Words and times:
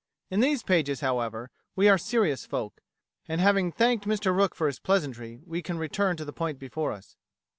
In 0.31 0.39
these 0.39 0.63
pages, 0.63 1.01
however, 1.01 1.51
we 1.75 1.87
are 1.87 1.99
serious 1.99 2.43
folk, 2.43 2.81
and 3.27 3.39
having 3.39 3.71
thanked 3.71 4.07
Mr 4.07 4.35
Rook 4.35 4.55
for 4.55 4.65
his 4.65 4.79
pleasantry, 4.79 5.43
we 5.45 5.61
return 5.63 6.17
to 6.17 6.25
the 6.25 6.33
point 6.33 6.57
before 6.57 6.91
us. 6.91 7.15